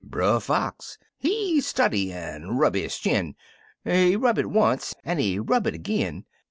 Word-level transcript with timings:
"Brer 0.03 0.39
Fox, 0.39 0.97
he 1.19 1.61
study 1.61 2.11
an' 2.11 2.57
rub 2.57 2.73
his 2.73 2.97
chin, 2.97 3.35
He 3.83 4.15
rub 4.15 4.39
it 4.39 4.49
once, 4.49 4.95
an' 5.03 5.19
he 5.19 5.37
rub 5.37 5.67
it 5.67 5.75
ag'in. 5.75 6.25